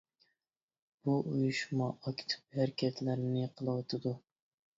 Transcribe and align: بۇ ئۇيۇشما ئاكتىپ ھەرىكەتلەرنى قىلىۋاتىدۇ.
بۇ 1.03 1.17
ئۇيۇشما 1.31 1.89
ئاكتىپ 1.99 2.57
ھەرىكەتلەرنى 2.61 3.45
قىلىۋاتىدۇ. 3.61 4.17